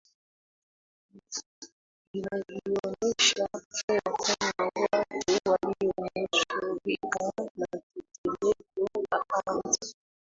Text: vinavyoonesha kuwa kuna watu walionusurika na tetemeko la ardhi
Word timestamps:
vinavyoonesha 2.13 3.47
kuwa 3.47 4.17
kuna 4.73 4.87
watu 4.91 5.51
walionusurika 5.51 7.31
na 7.57 7.67
tetemeko 7.67 9.01
la 9.11 9.25
ardhi 9.45 9.95